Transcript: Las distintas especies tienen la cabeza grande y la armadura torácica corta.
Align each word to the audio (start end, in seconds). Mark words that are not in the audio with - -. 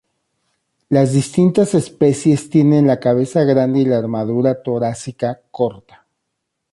Las 0.89 1.13
distintas 1.13 1.75
especies 1.75 2.49
tienen 2.49 2.87
la 2.87 2.99
cabeza 2.99 3.43
grande 3.43 3.81
y 3.81 3.85
la 3.85 3.99
armadura 3.99 4.63
torácica 4.63 5.39
corta. 5.51 6.07